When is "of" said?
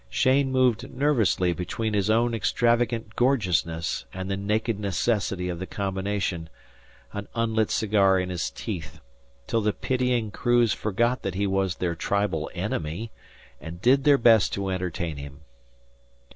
5.47-5.59